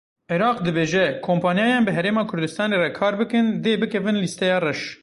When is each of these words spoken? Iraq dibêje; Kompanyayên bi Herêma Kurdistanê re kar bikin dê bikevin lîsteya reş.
Iraq 0.35 0.57
dibêje; 0.65 1.05
Kompanyayên 1.27 1.83
bi 1.85 1.91
Herêma 1.97 2.23
Kurdistanê 2.29 2.77
re 2.83 2.89
kar 2.99 3.13
bikin 3.19 3.45
dê 3.63 3.73
bikevin 3.81 4.17
lîsteya 4.23 4.57
reş. 4.65 4.81